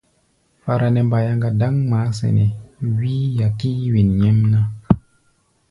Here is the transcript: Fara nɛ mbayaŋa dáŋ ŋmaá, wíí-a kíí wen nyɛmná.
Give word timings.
Fara 0.63 0.87
nɛ 0.91 1.01
mbayaŋa 1.07 1.49
dáŋ 1.59 1.73
ŋmaá, 1.85 2.07
wíí-a 2.97 3.47
kíí 3.59 3.83
wen 3.93 4.09
nyɛmná. 4.21 4.59